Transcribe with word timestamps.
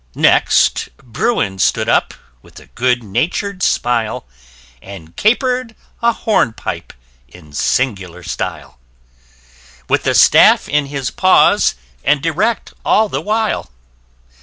Next 0.15 0.89
Bruin 0.97 1.59
stood 1.59 1.87
up 1.87 2.15
with 2.41 2.59
a 2.59 2.65
good 2.65 3.03
natur'd 3.03 3.61
smile,} 3.61 4.25
And 4.81 5.15
caper'd 5.15 5.75
a 6.01 6.11
horn 6.11 6.53
pipe, 6.53 6.91
in 7.27 7.53
singular 7.53 8.23
style,} 8.23 8.79
With 9.87 10.07
a 10.07 10.15
staff 10.15 10.67
in 10.67 10.87
his 10.87 11.11
paws, 11.11 11.75
and 12.03 12.25
erect 12.25 12.73
all 12.83 13.09
the 13.09 13.21
while. 13.21 13.69